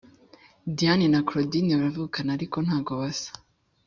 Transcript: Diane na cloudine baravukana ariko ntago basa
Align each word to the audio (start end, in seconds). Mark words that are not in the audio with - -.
Diane 0.77 1.05
na 1.13 1.21
cloudine 1.27 1.71
baravukana 1.79 2.29
ariko 2.37 2.57
ntago 2.65 2.91
basa 3.01 3.29